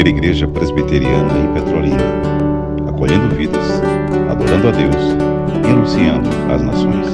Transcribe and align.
primeira 0.00 0.18
igreja 0.18 0.48
presbiteriana 0.48 1.38
em 1.38 1.52
Petrolina, 1.52 2.88
acolhendo 2.88 3.34
vidas, 3.34 3.62
adorando 4.30 4.68
a 4.68 4.70
Deus 4.70 4.94
e 5.62 5.70
anunciando 5.70 6.30
às 6.50 6.62
nações. 6.62 7.06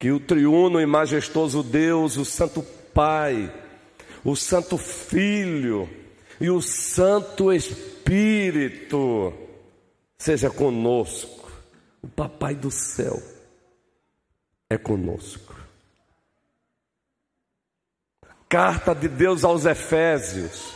Que 0.00 0.10
o 0.10 0.20
triuno 0.20 0.80
e 0.80 0.86
majestoso 0.86 1.62
Deus, 1.62 2.16
o 2.16 2.24
Santo 2.24 2.64
Pai, 2.94 3.52
o 4.24 4.34
Santo 4.34 4.78
Filho 4.78 5.86
e 6.40 6.48
o 6.48 6.62
Santo 6.62 7.52
Espírito 7.52 9.34
seja 10.16 10.48
conosco. 10.48 11.44
O 12.02 12.08
Papai 12.08 12.54
do 12.54 12.70
céu 12.70 13.35
é 14.68 14.76
conosco. 14.76 15.54
Carta 18.48 18.94
de 18.94 19.08
Deus 19.08 19.44
aos 19.44 19.64
Efésios, 19.64 20.72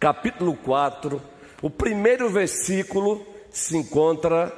capítulo 0.00 0.56
4, 0.56 1.22
o 1.62 1.70
primeiro 1.70 2.28
versículo 2.28 3.24
se 3.50 3.76
encontra 3.76 4.52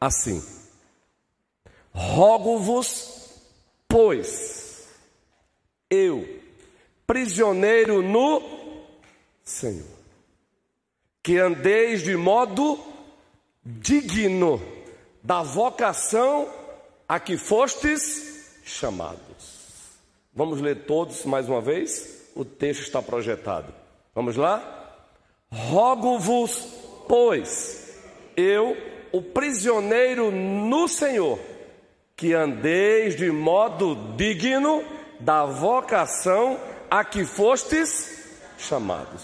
assim: 0.00 0.42
Rogo-vos, 1.92 3.40
pois, 3.88 4.88
eu, 5.88 6.40
prisioneiro 7.06 8.02
no 8.02 8.42
Senhor, 9.44 9.86
que 11.22 11.38
andeis 11.38 12.02
de 12.02 12.16
modo 12.16 12.84
digno 13.64 14.60
da 15.22 15.42
vocação 15.42 16.61
a 17.12 17.20
que 17.20 17.36
fostes 17.36 18.62
chamados. 18.64 19.98
Vamos 20.34 20.62
ler 20.62 20.86
todos 20.86 21.26
mais 21.26 21.46
uma 21.46 21.60
vez? 21.60 22.30
O 22.34 22.42
texto 22.42 22.80
está 22.80 23.02
projetado. 23.02 23.70
Vamos 24.14 24.34
lá? 24.34 24.96
Rogo-vos, 25.50 26.66
pois, 27.06 27.98
eu, 28.34 28.74
o 29.12 29.20
prisioneiro 29.20 30.30
no 30.30 30.88
Senhor, 30.88 31.38
que 32.16 32.32
andeis 32.32 33.14
de 33.14 33.30
modo 33.30 33.94
digno 34.16 34.82
da 35.20 35.44
vocação 35.44 36.58
a 36.90 37.04
que 37.04 37.26
fostes 37.26 38.32
chamados. 38.56 39.22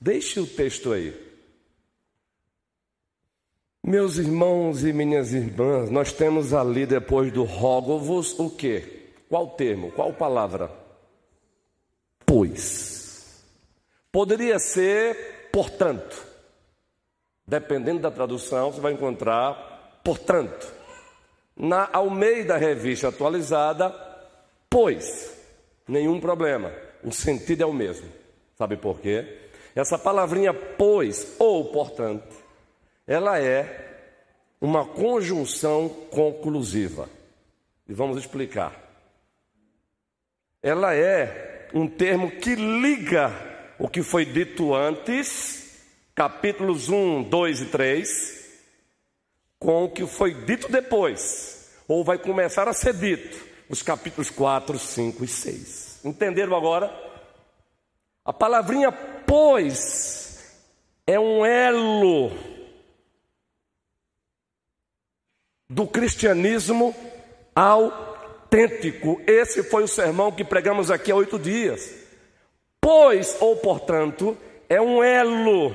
Deixe 0.00 0.38
o 0.38 0.46
texto 0.46 0.92
aí. 0.92 1.25
Meus 3.86 4.18
irmãos 4.18 4.82
e 4.82 4.92
minhas 4.92 5.32
irmãs, 5.32 5.88
nós 5.90 6.12
temos 6.12 6.52
ali 6.52 6.84
depois 6.84 7.32
do 7.32 7.44
rogo-vos 7.44 8.36
o 8.36 8.50
quê? 8.50 9.12
Qual 9.28 9.50
termo? 9.50 9.92
Qual 9.92 10.12
palavra? 10.12 10.68
Pois. 12.26 13.44
Poderia 14.10 14.58
ser 14.58 15.50
portanto. 15.52 16.20
Dependendo 17.46 18.00
da 18.00 18.10
tradução, 18.10 18.72
você 18.72 18.80
vai 18.80 18.92
encontrar 18.92 20.00
portanto. 20.02 20.66
Na 21.56 21.88
Almeida 21.92 22.56
Revista 22.56 23.06
Atualizada, 23.06 23.94
pois. 24.68 25.32
Nenhum 25.86 26.18
problema. 26.18 26.72
O 27.04 27.12
sentido 27.12 27.62
é 27.62 27.66
o 27.66 27.72
mesmo. 27.72 28.08
Sabe 28.58 28.76
por 28.76 28.98
quê? 28.98 29.42
Essa 29.76 29.96
palavrinha 29.96 30.52
pois 30.52 31.36
ou 31.38 31.66
portanto 31.66 32.45
ela 33.06 33.40
é 33.40 33.86
uma 34.60 34.84
conjunção 34.84 35.88
conclusiva. 36.10 37.08
E 37.88 37.94
vamos 37.94 38.18
explicar. 38.18 38.74
Ela 40.62 40.94
é 40.94 41.68
um 41.72 41.86
termo 41.86 42.30
que 42.30 42.54
liga 42.54 43.32
o 43.78 43.88
que 43.88 44.02
foi 44.02 44.24
dito 44.24 44.74
antes, 44.74 45.80
capítulos 46.14 46.88
1, 46.88 47.22
2 47.24 47.60
e 47.60 47.66
3, 47.66 48.60
com 49.58 49.84
o 49.84 49.90
que 49.90 50.06
foi 50.06 50.34
dito 50.34 50.70
depois, 50.70 51.70
ou 51.86 52.02
vai 52.02 52.18
começar 52.18 52.66
a 52.66 52.72
ser 52.72 52.94
dito, 52.94 53.46
os 53.68 53.82
capítulos 53.82 54.30
4, 54.30 54.78
5 54.78 55.24
e 55.24 55.28
6. 55.28 56.00
Entenderam 56.04 56.56
agora? 56.56 56.92
A 58.24 58.32
palavrinha 58.32 58.90
pois 58.90 60.58
é 61.06 61.20
um 61.20 61.44
elo 61.44 62.55
do 65.68 65.86
cristianismo 65.86 66.94
autêntico. 67.54 69.20
Esse 69.26 69.62
foi 69.62 69.82
o 69.82 69.88
sermão 69.88 70.32
que 70.32 70.44
pregamos 70.44 70.90
aqui 70.90 71.10
há 71.10 71.16
oito 71.16 71.38
dias. 71.38 71.94
Pois, 72.80 73.36
ou 73.40 73.56
portanto, 73.56 74.36
é 74.68 74.80
um 74.80 75.02
elo 75.02 75.74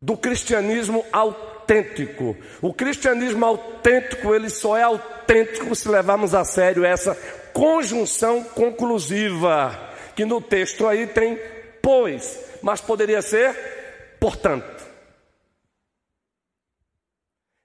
do 0.00 0.16
cristianismo 0.16 1.04
autêntico. 1.12 2.36
O 2.62 2.72
cristianismo 2.72 3.44
autêntico, 3.44 4.34
ele 4.34 4.48
só 4.48 4.76
é 4.76 4.82
autêntico 4.82 5.74
se 5.74 5.88
levarmos 5.88 6.34
a 6.34 6.44
sério 6.44 6.84
essa 6.84 7.14
conjunção 7.52 8.44
conclusiva, 8.44 9.76
que 10.14 10.24
no 10.24 10.40
texto 10.40 10.86
aí 10.86 11.06
tem 11.06 11.38
pois, 11.82 12.38
mas 12.62 12.80
poderia 12.80 13.20
ser 13.22 14.16
portanto. 14.20 14.87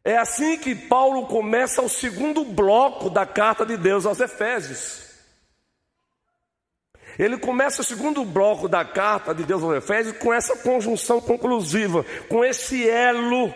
É 0.06 0.18
assim 0.18 0.58
que 0.58 0.76
Paulo 0.76 1.28
começa 1.28 1.82
o 1.82 1.88
segundo 1.88 2.44
bloco 2.44 3.10
da 3.10 3.26
carta 3.26 3.66
de 3.66 3.78
Deus 3.78 4.06
aos 4.06 4.20
Efésios. 4.20 5.02
Ele 7.18 7.38
começa 7.38 7.82
o 7.82 7.86
segundo 7.86 8.26
bloco 8.26 8.68
da 8.68 8.84
carta 8.84 9.34
de 9.34 9.44
Deus 9.44 9.64
aos 9.64 9.76
Efésios 9.76 10.18
com 10.18 10.34
essa 10.34 10.58
conjunção 10.58 11.22
conclusiva, 11.22 12.06
com 12.28 12.44
esse 12.44 12.90
elo 12.90 13.54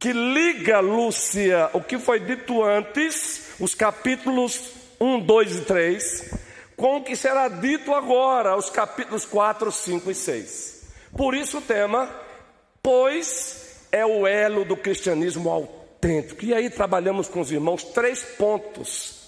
que 0.00 0.12
liga, 0.12 0.80
Lúcia, 0.80 1.70
o 1.72 1.80
que 1.80 1.98
foi 1.98 2.18
dito 2.20 2.64
antes, 2.64 3.54
os 3.60 3.74
capítulos 3.74 4.72
1, 5.00 5.20
2 5.20 5.56
e 5.58 5.60
3, 5.62 6.34
com 6.76 6.96
o 6.96 7.04
que 7.04 7.14
será 7.14 7.48
dito 7.48 7.92
agora, 7.92 8.56
os 8.56 8.70
capítulos 8.70 9.24
4, 9.24 9.70
5 9.70 10.10
e 10.10 10.14
6. 10.14 10.82
Por 11.16 11.34
isso 11.34 11.58
o 11.58 11.62
tema, 11.62 12.08
pois 12.82 13.67
é 13.90 14.04
o 14.04 14.26
elo 14.26 14.64
do 14.64 14.76
cristianismo 14.76 15.50
autêntico. 15.50 16.44
E 16.44 16.54
aí 16.54 16.70
trabalhamos 16.70 17.28
com 17.28 17.40
os 17.40 17.50
irmãos 17.50 17.84
três 17.84 18.22
pontos 18.22 19.18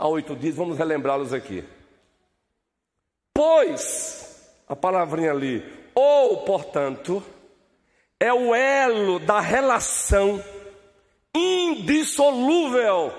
há 0.00 0.08
oito 0.08 0.34
dias, 0.34 0.56
vamos 0.56 0.76
relembrá-los 0.78 1.34
aqui. 1.34 1.62
Pois, 3.34 4.50
a 4.66 4.74
palavrinha 4.74 5.30
ali, 5.30 5.62
ou 5.94 6.38
portanto, 6.38 7.22
é 8.18 8.32
o 8.32 8.54
elo 8.54 9.18
da 9.18 9.40
relação 9.40 10.42
indissolúvel 11.34 13.12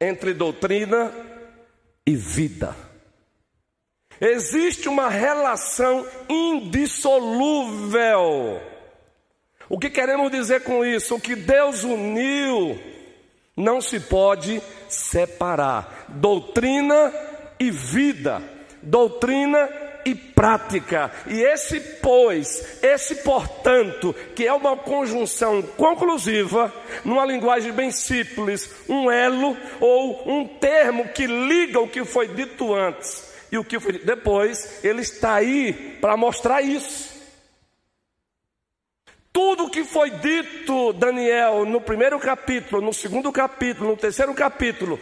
entre 0.00 0.34
doutrina 0.34 1.12
e 2.04 2.16
vida. 2.16 2.74
Existe 4.20 4.88
uma 4.88 5.08
relação 5.08 6.04
indissolúvel 6.28 8.60
o 9.68 9.78
que 9.78 9.90
queremos 9.90 10.30
dizer 10.30 10.62
com 10.62 10.84
isso? 10.84 11.14
O 11.14 11.20
que 11.20 11.34
Deus 11.34 11.84
uniu 11.84 12.78
não 13.56 13.80
se 13.80 14.00
pode 14.00 14.60
separar. 14.88 16.06
Doutrina 16.08 17.12
e 17.58 17.70
vida, 17.70 18.42
doutrina 18.82 19.68
e 20.04 20.14
prática. 20.14 21.10
E 21.26 21.40
esse, 21.40 21.80
pois, 21.80 22.82
esse, 22.82 23.16
portanto, 23.16 24.14
que 24.34 24.46
é 24.46 24.52
uma 24.52 24.76
conjunção 24.76 25.62
conclusiva, 25.62 26.72
numa 27.04 27.24
linguagem 27.24 27.72
bem 27.72 27.90
simples, 27.90 28.70
um 28.88 29.10
elo 29.10 29.56
ou 29.80 30.30
um 30.30 30.46
termo 30.46 31.08
que 31.08 31.26
liga 31.26 31.80
o 31.80 31.88
que 31.88 32.04
foi 32.04 32.28
dito 32.28 32.74
antes 32.74 33.32
e 33.50 33.56
o 33.56 33.64
que 33.64 33.80
foi 33.80 33.92
dito 33.92 34.06
depois, 34.06 34.84
ele 34.84 35.00
está 35.00 35.34
aí 35.34 35.96
para 36.00 36.16
mostrar 36.16 36.60
isso. 36.60 37.13
Tudo 39.34 39.68
que 39.68 39.82
foi 39.82 40.10
dito, 40.10 40.92
Daniel, 40.92 41.66
no 41.66 41.80
primeiro 41.80 42.20
capítulo, 42.20 42.80
no 42.80 42.92
segundo 42.92 43.32
capítulo, 43.32 43.90
no 43.90 43.96
terceiro 43.96 44.32
capítulo, 44.32 44.96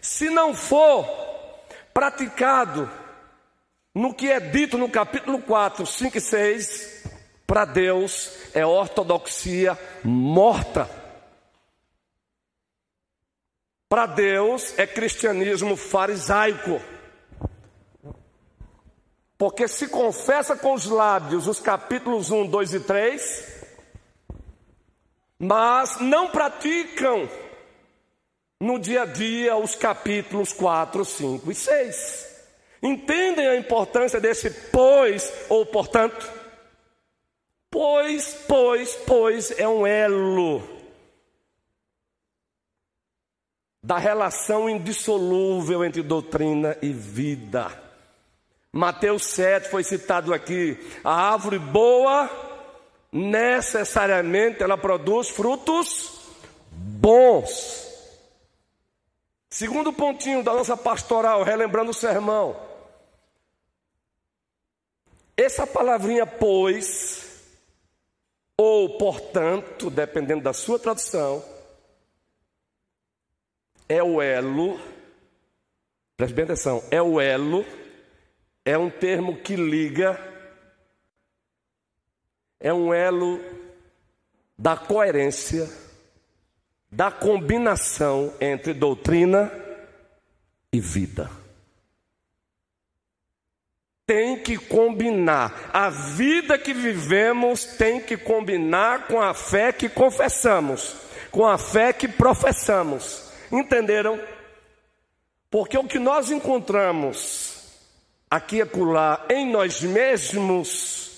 se 0.00 0.30
não 0.30 0.54
for 0.54 1.04
praticado 1.92 2.88
no 3.92 4.14
que 4.14 4.30
é 4.30 4.38
dito 4.38 4.78
no 4.78 4.88
capítulo 4.88 5.42
4, 5.42 5.84
5 5.84 6.18
e 6.18 6.20
6, 6.20 7.04
para 7.44 7.64
Deus 7.64 8.30
é 8.54 8.64
ortodoxia 8.64 9.76
morta. 10.04 10.88
Para 13.88 14.06
Deus 14.06 14.78
é 14.78 14.86
cristianismo 14.86 15.76
farisaico. 15.76 16.80
Porque 19.38 19.68
se 19.68 19.86
confessa 19.86 20.56
com 20.56 20.74
os 20.74 20.86
lábios 20.86 21.46
os 21.46 21.60
capítulos 21.60 22.32
1, 22.32 22.48
2 22.48 22.74
e 22.74 22.80
3, 22.80 23.48
mas 25.38 26.00
não 26.00 26.28
praticam 26.28 27.30
no 28.60 28.80
dia 28.80 29.02
a 29.02 29.06
dia 29.06 29.56
os 29.56 29.76
capítulos 29.76 30.52
4, 30.52 31.04
5 31.04 31.52
e 31.52 31.54
6. 31.54 32.28
Entendem 32.82 33.46
a 33.46 33.56
importância 33.56 34.20
desse 34.20 34.50
pois 34.50 35.32
ou 35.48 35.64
portanto? 35.64 36.28
Pois, 37.70 38.34
pois, 38.48 38.96
pois 39.06 39.56
é 39.56 39.68
um 39.68 39.86
elo 39.86 40.62
da 43.80 43.98
relação 43.98 44.68
indissolúvel 44.68 45.84
entre 45.84 46.02
doutrina 46.02 46.76
e 46.82 46.92
vida. 46.92 47.87
Mateus 48.72 49.24
7 49.24 49.68
foi 49.70 49.82
citado 49.82 50.32
aqui. 50.34 50.78
A 51.02 51.32
árvore 51.32 51.58
boa, 51.58 52.30
necessariamente, 53.12 54.62
ela 54.62 54.76
produz 54.76 55.30
frutos 55.30 56.20
bons. 56.70 57.86
Segundo 59.50 59.92
pontinho 59.92 60.42
da 60.42 60.52
nossa 60.52 60.76
pastoral, 60.76 61.42
relembrando 61.42 61.90
o 61.90 61.94
sermão. 61.94 62.56
Essa 65.36 65.66
palavrinha, 65.66 66.26
pois, 66.26 67.26
ou 68.56 68.98
portanto, 68.98 69.88
dependendo 69.88 70.42
da 70.42 70.52
sua 70.52 70.78
tradução, 70.78 71.42
é 73.88 74.02
o 74.02 74.20
elo, 74.20 74.78
preste 76.16 76.34
bem 76.34 76.44
atenção, 76.44 76.82
é 76.90 77.00
o 77.00 77.20
elo, 77.20 77.64
é 78.68 78.76
um 78.76 78.90
termo 78.90 79.38
que 79.38 79.56
liga, 79.56 80.20
é 82.60 82.70
um 82.70 82.92
elo 82.92 83.40
da 84.58 84.76
coerência, 84.76 85.66
da 86.92 87.10
combinação 87.10 88.34
entre 88.38 88.74
doutrina 88.74 89.50
e 90.70 90.78
vida 90.80 91.30
tem 94.06 94.38
que 94.38 94.56
combinar. 94.56 95.68
A 95.70 95.90
vida 95.90 96.58
que 96.58 96.72
vivemos 96.72 97.64
tem 97.64 98.00
que 98.00 98.16
combinar 98.16 99.06
com 99.06 99.20
a 99.20 99.34
fé 99.34 99.70
que 99.70 99.86
confessamos, 99.86 100.96
com 101.30 101.46
a 101.46 101.58
fé 101.58 101.92
que 101.92 102.08
professamos. 102.08 103.30
Entenderam? 103.52 104.18
Porque 105.50 105.76
o 105.76 105.84
que 105.84 105.98
nós 105.98 106.30
encontramos 106.30 107.57
aqui 108.30 108.56
e 108.56 108.62
acolá 108.62 109.24
em 109.30 109.50
nós 109.50 109.80
mesmos 109.80 111.08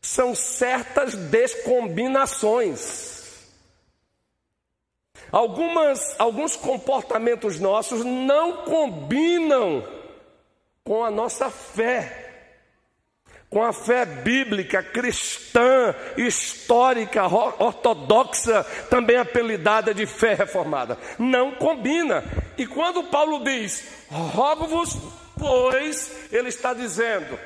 são 0.00 0.34
certas 0.34 1.14
descombinações. 1.14 3.14
Algumas, 5.32 6.14
alguns 6.20 6.54
comportamentos 6.54 7.58
nossos 7.58 8.04
não 8.04 8.64
combinam 8.64 9.82
com 10.84 11.04
a 11.04 11.10
nossa 11.10 11.50
fé, 11.50 12.52
com 13.50 13.64
a 13.64 13.72
fé 13.72 14.06
bíblica, 14.06 14.84
cristã, 14.84 15.92
histórica, 16.16 17.26
ortodoxa, 17.26 18.62
também 18.88 19.16
apelidada 19.16 19.92
de 19.92 20.06
fé 20.06 20.34
reformada. 20.34 20.96
Não 21.18 21.56
combina. 21.56 22.22
E 22.56 22.64
quando 22.64 23.02
Paulo 23.04 23.42
diz, 23.42 23.84
rogo-vos, 24.08 24.96
pois, 25.38 26.10
ele 26.32 26.48
está 26.48 26.74
dizendo, 26.74 27.38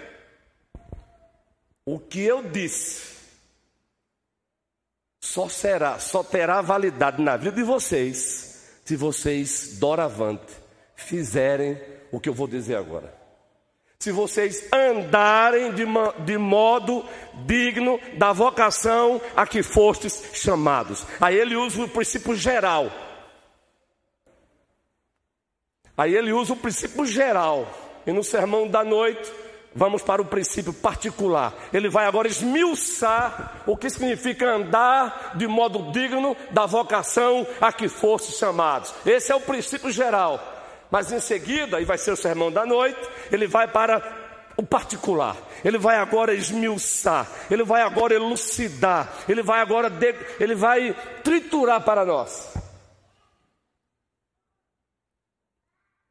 o 1.85 1.99
que 1.99 2.21
eu 2.21 2.43
disse 2.43 3.19
só 5.21 5.49
será, 5.49 5.99
só 5.99 6.23
terá 6.23 6.61
validade 6.61 7.23
na 7.23 7.37
vida 7.37 7.57
de 7.57 7.63
vocês, 7.63 8.81
se 8.85 8.97
vocês, 8.97 9.79
doravante, 9.79 10.53
fizerem 10.97 11.81
o 12.11 12.19
que 12.19 12.29
eu 12.29 12.35
vou 12.35 12.47
dizer 12.47 12.77
agora 12.77 13.21
se 14.01 14.11
vocês 14.13 14.67
andarem 14.73 15.75
de, 15.75 15.85
de, 16.25 16.39
modo 16.39 17.05
digno 17.45 18.01
da 18.17 18.33
vocação 18.33 19.21
a 19.37 19.47
que 19.47 19.63
fostes 19.63 20.25
chamados. 20.33 21.07
Aí 21.21 21.37
ele 21.37 21.55
usa 21.55 21.83
o 21.83 21.89
princípio 21.89 22.35
geral. 22.35 22.91
Aí 25.95 26.17
ele 26.17 26.33
usa 26.33 26.55
o 26.55 26.57
princípio 26.57 27.05
geral. 27.05 27.69
E 28.07 28.13
no 28.13 28.25
sermão 28.25 28.67
da 28.67 28.83
noite, 28.85 29.31
vamos 29.75 30.03
para 30.03 30.23
o 30.23 30.25
princípio 30.25 30.73
particular. 30.73 31.55
Ele 31.73 31.89
vai 31.89 32.07
agora 32.07 32.29
esmiuçar 32.29 33.63
o 33.67 33.77
que 33.77 33.91
significa 33.91 34.51
andar 34.51 35.33
de 35.35 35.47
modo 35.47 35.93
digno 35.93 36.37
da 36.51 36.67
vocação 36.67 37.47
a 37.61 37.73
que 37.73 37.89
fostes 37.89 38.37
chamados. 38.37 38.93
Esse 39.07 39.33
é 39.33 39.35
o 39.35 39.41
princípio 39.41 39.91
geral. 39.91 40.41
Mas 40.91 41.13
em 41.13 41.21
seguida, 41.21 41.81
e 41.81 41.85
vai 41.85 41.97
ser 41.97 42.11
o 42.11 42.17
sermão 42.17 42.51
da 42.51 42.67
noite, 42.67 43.01
ele 43.31 43.47
vai 43.47 43.69
para 43.69 44.03
o 44.57 44.63
particular. 44.63 45.37
Ele 45.65 45.79
vai 45.79 45.97
agora 45.97 46.35
esmiuçar, 46.35 47.27
ele 47.51 47.63
vai 47.63 47.83
agora 47.83 48.15
elucidar, 48.15 49.09
ele 49.29 49.43
vai 49.43 49.61
agora 49.61 49.89
de, 49.89 50.15
ele 50.39 50.55
vai 50.55 50.95
triturar 51.23 51.81
para 51.83 52.05
nós. 52.05 52.53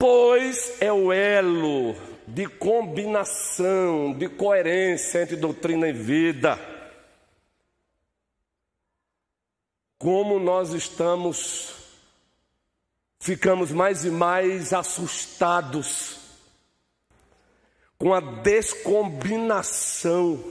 Pois 0.02 0.82
é 0.82 0.94
o 0.94 1.12
elo 1.12 1.94
de 2.26 2.48
combinação, 2.48 4.14
de 4.14 4.30
coerência 4.30 5.22
entre 5.22 5.36
doutrina 5.36 5.90
e 5.90 5.92
vida. 5.92 6.58
Como 9.98 10.40
nós 10.40 10.74
estamos 10.74 11.76
ficamos 13.20 13.74
mais 13.74 14.06
e 14.06 14.10
mais 14.10 14.72
assustados 14.72 16.18
com 17.98 18.14
a 18.14 18.22
descombinação 18.22 20.42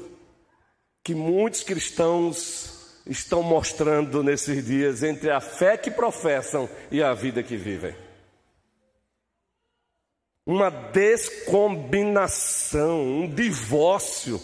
que 1.02 1.14
muitos 1.14 1.62
cristãos 1.62 3.00
estão 3.06 3.42
mostrando 3.42 4.22
nesses 4.22 4.66
dias 4.66 5.02
entre 5.02 5.30
a 5.30 5.40
fé 5.40 5.78
que 5.78 5.90
professam 5.90 6.68
e 6.90 7.02
a 7.02 7.14
vida 7.14 7.42
que 7.42 7.56
vivem. 7.56 8.07
Uma 10.48 10.70
descombinação, 10.70 13.02
um 13.02 13.28
divórcio 13.28 14.40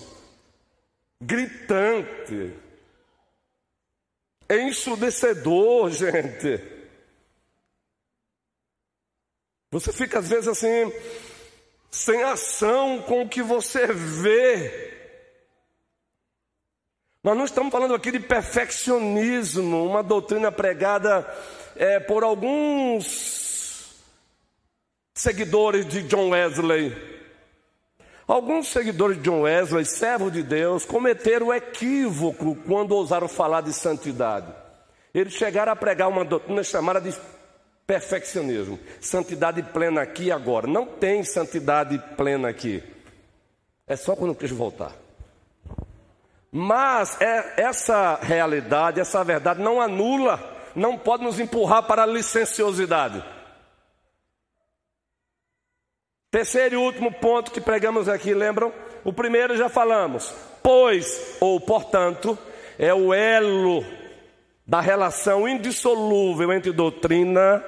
gritante, 1.19 2.53
ensurdecedor, 4.51 5.89
gente. 5.97 6.63
Você 9.71 9.95
fica 9.95 10.19
às 10.19 10.29
vezes 10.29 10.47
assim, 10.47 10.93
sem 11.91 12.23
ação 12.23 13.01
com 13.01 13.23
o 13.23 13.29
que 13.29 13.43
você 13.43 13.87
vê. 13.87 14.93
Nós 17.23 17.35
não 17.35 17.47
estamos 17.47 17.73
falando 17.73 17.95
aqui 17.95 18.13
de 18.13 18.21
perfeccionismo, 18.21 19.87
uma 19.87 20.03
doutrina 20.03 20.53
pregada 20.53 21.27
é, 21.75 21.99
por 21.99 22.23
alguns 22.23 23.44
seguidores 25.15 25.87
de 25.87 26.03
John 26.03 26.31
Wesley. 26.31 27.15
Alguns 28.27 28.69
seguidores 28.69 29.17
de 29.17 29.23
John 29.23 29.43
Wesley, 29.43 29.85
servos 29.85 30.33
de 30.33 30.43
Deus, 30.43 30.85
cometeram 30.85 31.55
equívoco 31.55 32.57
quando 32.67 32.93
ousaram 32.93 33.29
falar 33.29 33.61
de 33.61 33.73
santidade. 33.73 34.53
Eles 35.15 35.35
chegaram 35.35 35.71
a 35.71 35.77
pregar 35.77 36.09
uma 36.09 36.25
doutrina 36.25 36.65
chamada 36.65 37.01
de 37.01 37.15
perfeccionismo. 37.87 38.79
Santidade 39.01 39.63
plena 39.63 40.03
aqui 40.03 40.25
e 40.25 40.33
agora. 40.33 40.67
Não 40.67 40.85
tem 40.85 41.23
santidade 41.23 41.97
plena 42.17 42.49
aqui. 42.49 42.83
É 43.87 43.95
só 43.95 44.17
quando 44.17 44.35
Cristo 44.35 44.57
voltar. 44.57 44.93
Mas 46.51 47.21
é, 47.21 47.63
essa 47.63 48.19
realidade, 48.21 49.01
essa 49.01 49.23
verdade 49.23 49.61
não 49.61 49.81
anula, 49.81 50.41
não 50.75 50.97
pode 50.97 51.23
nos 51.23 51.39
empurrar 51.39 51.83
para 51.85 52.03
a 52.03 52.07
licenciosidade. 52.07 53.23
Terceiro 56.35 56.75
e 56.75 56.79
último 56.79 57.13
ponto 57.13 57.53
que 57.53 57.61
pregamos 57.61 58.09
aqui, 58.09 58.35
lembram? 58.35 58.73
O 59.05 59.13
primeiro 59.13 59.57
já 59.57 59.69
falamos. 59.69 60.35
Pois, 60.65 61.37
ou 61.39 61.61
portanto, 61.61 62.37
é 62.77 62.93
o 62.93 63.15
elo 63.15 63.85
da 64.67 64.81
relação 64.81 65.49
indissolúvel 65.49 66.53
entre 66.53 66.73
doutrina 66.73 67.63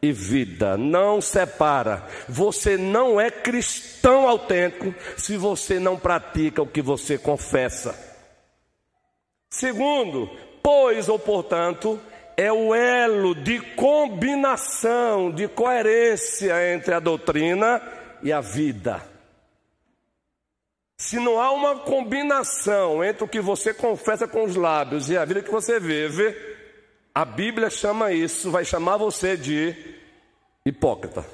e 0.00 0.12
vida. 0.12 0.76
Não 0.76 1.20
separa. 1.20 2.06
Você 2.28 2.76
não 2.76 3.20
é 3.20 3.28
cristão 3.28 4.28
autêntico 4.28 4.94
se 5.16 5.36
você 5.36 5.80
não 5.80 5.98
pratica 5.98 6.62
o 6.62 6.68
que 6.68 6.80
você 6.80 7.18
confessa. 7.18 7.92
Segundo, 9.50 10.30
pois 10.62 11.08
ou 11.08 11.18
portanto, 11.18 12.00
é 12.36 12.52
o 12.52 12.74
elo 12.74 13.34
de 13.34 13.60
combinação, 13.74 15.30
de 15.30 15.48
coerência 15.48 16.74
entre 16.74 16.94
a 16.94 17.00
doutrina 17.00 17.82
e 18.22 18.32
a 18.32 18.40
vida. 18.40 19.02
Se 20.98 21.18
não 21.18 21.40
há 21.40 21.50
uma 21.50 21.76
combinação 21.80 23.02
entre 23.02 23.24
o 23.24 23.28
que 23.28 23.40
você 23.40 23.72
confessa 23.72 24.28
com 24.28 24.44
os 24.44 24.54
lábios 24.54 25.08
e 25.08 25.16
a 25.16 25.24
vida 25.24 25.42
que 25.42 25.50
você 25.50 25.80
vive, 25.80 26.34
A 27.12 27.24
Bíblia 27.24 27.68
chama 27.68 28.12
isso, 28.12 28.50
vai 28.50 28.64
chamar 28.64 28.96
você 28.96 29.36
de 29.36 29.74
hipócrita. 30.64 31.24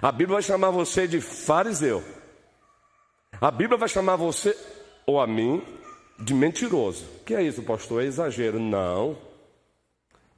A 0.00 0.12
Bíblia 0.12 0.34
vai 0.34 0.42
chamar 0.42 0.70
você 0.70 1.08
de 1.08 1.20
fariseu. 1.20 2.04
A 3.40 3.50
Bíblia 3.50 3.78
vai 3.78 3.88
chamar 3.88 4.16
você 4.16 4.54
ou 5.06 5.18
a 5.18 5.26
mim 5.26 5.62
de 6.18 6.34
mentiroso. 6.34 7.06
Que 7.24 7.34
é 7.34 7.42
isso, 7.42 7.62
pastor? 7.62 8.02
É 8.02 8.06
exagero? 8.06 8.60
Não. 8.60 9.16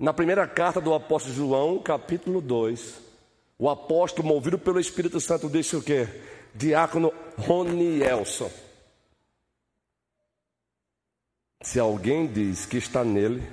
Na 0.02 0.12
primeira 0.12 0.48
carta 0.48 0.80
do 0.80 0.92
apóstolo 0.92 1.32
João, 1.32 1.78
capítulo 1.78 2.40
2, 2.40 3.00
o 3.56 3.70
apóstolo, 3.70 4.26
movido 4.26 4.58
pelo 4.58 4.80
Espírito 4.80 5.20
Santo, 5.20 5.48
disse 5.48 5.76
o 5.76 5.80
quê? 5.80 6.08
Diácono 6.52 7.14
Ronielson. 7.38 8.50
Se 11.62 11.78
alguém 11.78 12.26
diz 12.26 12.66
que 12.66 12.78
está 12.78 13.04
nele, 13.04 13.48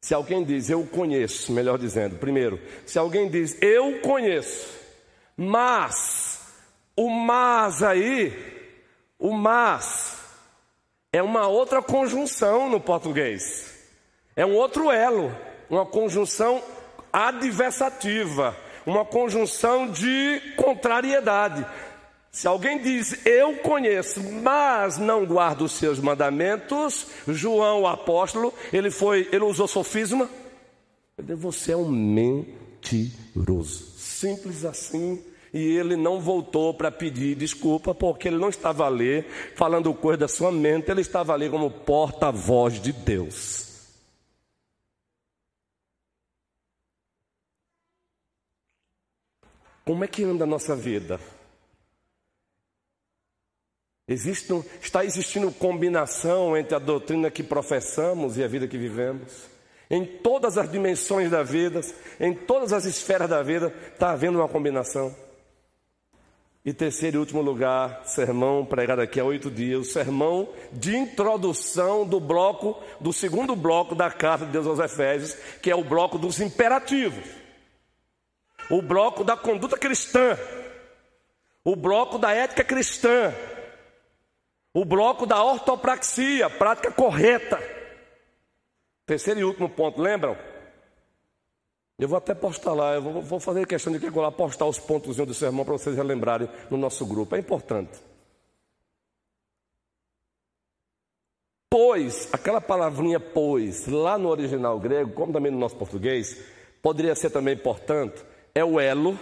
se 0.00 0.14
alguém 0.14 0.44
diz 0.44 0.70
eu 0.70 0.86
conheço, 0.86 1.50
melhor 1.50 1.76
dizendo, 1.76 2.14
primeiro, 2.20 2.60
se 2.86 2.96
alguém 2.96 3.28
diz 3.28 3.60
eu 3.60 4.00
conheço, 4.00 4.68
mas, 5.36 6.46
o 6.96 7.10
mas 7.10 7.82
aí, 7.82 8.32
o 9.18 9.32
mas, 9.32 10.16
é 11.12 11.20
uma 11.20 11.48
outra 11.48 11.82
conjunção 11.82 12.70
no 12.70 12.80
português, 12.80 13.79
é 14.36 14.46
um 14.46 14.54
outro 14.54 14.90
elo, 14.90 15.34
uma 15.68 15.84
conjunção 15.84 16.62
adversativa, 17.12 18.56
uma 18.86 19.04
conjunção 19.04 19.88
de 19.88 20.40
contrariedade. 20.56 21.66
Se 22.30 22.46
alguém 22.46 22.78
diz 22.78 23.26
eu 23.26 23.56
conheço, 23.56 24.22
mas 24.22 24.98
não 24.98 25.26
guardo 25.26 25.62
os 25.62 25.72
seus 25.72 25.98
mandamentos, 25.98 27.08
João 27.26 27.82
o 27.82 27.86
apóstolo, 27.88 28.54
ele 28.72 28.90
foi, 28.90 29.28
ele 29.32 29.44
usou 29.44 29.66
sofisma. 29.66 30.30
Você 31.18 31.72
é 31.72 31.76
um 31.76 31.88
mentiroso. 31.88 33.84
Simples 33.98 34.64
assim. 34.64 35.22
E 35.52 35.76
ele 35.76 35.96
não 35.96 36.20
voltou 36.20 36.72
para 36.72 36.92
pedir 36.92 37.34
desculpa, 37.34 37.92
porque 37.92 38.28
ele 38.28 38.38
não 38.38 38.48
estava 38.48 38.86
ali 38.86 39.24
falando 39.56 39.92
coisa 39.92 40.18
da 40.18 40.28
sua 40.28 40.52
mente, 40.52 40.88
ele 40.88 41.00
estava 41.00 41.34
ali 41.34 41.50
como 41.50 41.68
porta-voz 41.68 42.80
de 42.80 42.92
Deus. 42.92 43.69
Como 49.90 50.04
é 50.04 50.06
que 50.06 50.22
anda 50.22 50.44
a 50.44 50.46
nossa 50.46 50.76
vida? 50.76 51.18
Existe, 54.06 54.52
está 54.80 55.04
existindo 55.04 55.50
combinação 55.50 56.56
entre 56.56 56.76
a 56.76 56.78
doutrina 56.78 57.28
que 57.28 57.42
professamos 57.42 58.38
e 58.38 58.44
a 58.44 58.46
vida 58.46 58.68
que 58.68 58.78
vivemos. 58.78 59.48
Em 59.90 60.06
todas 60.06 60.56
as 60.56 60.70
dimensões 60.70 61.28
da 61.28 61.42
vida, 61.42 61.80
em 62.20 62.32
todas 62.32 62.72
as 62.72 62.84
esferas 62.84 63.28
da 63.28 63.42
vida, 63.42 63.74
está 63.92 64.12
havendo 64.12 64.38
uma 64.38 64.46
combinação. 64.46 65.12
E 66.64 66.72
terceiro 66.72 67.16
e 67.16 67.18
último 67.18 67.42
lugar, 67.42 68.02
sermão 68.04 68.64
pregado 68.64 69.02
aqui 69.02 69.18
há 69.18 69.24
oito 69.24 69.50
dias, 69.50 69.80
o 69.88 69.92
sermão 69.92 70.50
de 70.70 70.96
introdução 70.96 72.06
do 72.06 72.20
bloco, 72.20 72.80
do 73.00 73.12
segundo 73.12 73.56
bloco 73.56 73.96
da 73.96 74.08
carta 74.08 74.46
de 74.46 74.52
Deus 74.52 74.68
aos 74.68 74.78
Efésios, 74.78 75.34
que 75.60 75.68
é 75.68 75.74
o 75.74 75.82
bloco 75.82 76.16
dos 76.16 76.38
imperativos, 76.38 77.39
o 78.70 78.80
bloco 78.80 79.24
da 79.24 79.36
conduta 79.36 79.76
cristã, 79.76 80.38
o 81.64 81.74
bloco 81.74 82.18
da 82.18 82.32
ética 82.32 82.62
cristã, 82.62 83.34
o 84.72 84.84
bloco 84.84 85.26
da 85.26 85.42
ortopraxia, 85.42 86.48
prática 86.48 86.92
correta. 86.92 87.58
Terceiro 89.04 89.40
e 89.40 89.44
último 89.44 89.68
ponto, 89.68 90.00
lembram? 90.00 90.36
Eu 91.98 92.08
vou 92.08 92.16
até 92.16 92.32
postar 92.32 92.72
lá, 92.72 92.94
eu 92.94 93.02
vou, 93.02 93.40
fazer 93.40 93.66
questão 93.66 93.92
de 93.92 93.98
que 93.98 94.08
lá 94.08 94.32
postar 94.32 94.64
os 94.64 94.78
pontos 94.78 95.16
do 95.16 95.34
sermão 95.34 95.64
para 95.64 95.74
vocês 95.74 95.96
relembrarem 95.96 96.48
no 96.70 96.78
nosso 96.78 97.04
grupo. 97.04 97.36
É 97.36 97.38
importante. 97.38 98.00
Pois, 101.68 102.32
aquela 102.32 102.60
palavrinha 102.60 103.20
pois, 103.20 103.86
lá 103.86 104.16
no 104.16 104.28
original 104.28 104.78
grego, 104.80 105.12
como 105.12 105.32
também 105.32 105.52
no 105.52 105.58
nosso 105.58 105.76
português, 105.76 106.42
poderia 106.80 107.14
ser 107.14 107.30
também 107.30 107.54
importante, 107.54 108.24
é 108.54 108.64
o 108.64 108.80
elo 108.80 109.18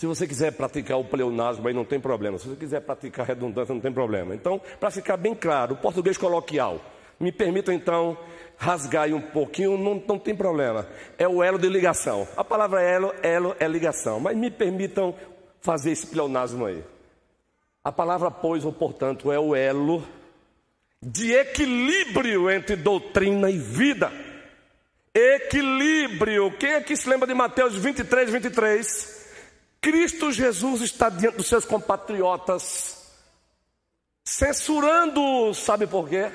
Se 0.00 0.06
você 0.06 0.28
quiser 0.28 0.52
praticar 0.52 0.96
o 0.96 1.04
pleonasmo, 1.04 1.66
aí 1.66 1.74
não 1.74 1.84
tem 1.84 1.98
problema. 1.98 2.38
Se 2.38 2.46
você 2.48 2.54
quiser 2.54 2.80
praticar 2.82 3.26
redundância, 3.26 3.74
não 3.74 3.80
tem 3.80 3.92
problema. 3.92 4.32
Então, 4.32 4.60
para 4.78 4.92
ficar 4.92 5.16
bem 5.16 5.34
claro, 5.34 5.74
o 5.74 5.76
português 5.76 6.16
coloquial. 6.16 6.80
Me 7.18 7.32
permitam 7.32 7.74
então 7.74 8.16
rasgar 8.56 9.02
aí 9.04 9.12
um 9.12 9.20
pouquinho, 9.20 9.76
não, 9.76 10.00
não 10.06 10.16
tem 10.16 10.36
problema. 10.36 10.86
É 11.18 11.26
o 11.26 11.42
elo 11.42 11.58
de 11.58 11.68
ligação. 11.68 12.28
A 12.36 12.44
palavra 12.44 12.80
elo, 12.80 13.12
elo 13.24 13.56
é 13.58 13.66
ligação. 13.66 14.20
Mas 14.20 14.36
me 14.36 14.52
permitam 14.52 15.12
fazer 15.60 15.90
esse 15.90 16.06
pleonasmo 16.06 16.66
aí. 16.66 16.84
A 17.82 17.90
palavra 17.90 18.30
pois 18.30 18.64
ou 18.64 18.72
portanto 18.72 19.32
é 19.32 19.38
o 19.40 19.52
elo 19.52 20.04
de 21.02 21.32
equilíbrio 21.32 22.48
entre 22.48 22.76
doutrina 22.76 23.50
e 23.50 23.58
vida. 23.58 24.12
Equilíbrio. 25.14 26.56
Quem 26.58 26.74
aqui 26.74 26.96
se 26.96 27.08
lembra 27.08 27.26
de 27.26 27.34
Mateus 27.34 27.74
23, 27.74 28.30
23? 28.30 29.18
Cristo 29.80 30.32
Jesus 30.32 30.82
está 30.82 31.08
diante 31.08 31.36
dos 31.36 31.46
seus 31.46 31.64
compatriotas, 31.64 33.12
censurando, 34.24 35.54
sabe 35.54 35.86
por 35.86 36.08
quê? 36.08 36.30